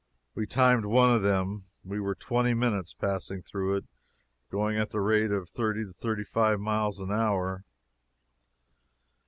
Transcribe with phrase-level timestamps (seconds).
[0.33, 1.65] We timed one of them.
[1.83, 3.85] We were twenty minutes passing through it,
[4.49, 7.63] going at the rate of thirty to thirty five miles an hour.